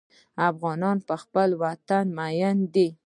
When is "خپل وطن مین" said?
1.23-2.57